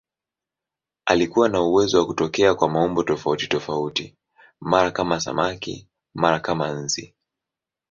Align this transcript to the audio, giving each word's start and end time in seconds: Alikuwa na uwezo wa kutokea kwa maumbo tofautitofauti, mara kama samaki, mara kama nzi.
Alikuwa 1.05 1.49
na 1.49 1.61
uwezo 1.61 1.97
wa 1.99 2.05
kutokea 2.07 2.55
kwa 2.55 2.69
maumbo 2.69 3.03
tofautitofauti, 3.03 4.15
mara 4.61 4.91
kama 4.91 5.19
samaki, 5.19 5.87
mara 6.13 6.39
kama 6.39 6.71
nzi. 6.71 7.15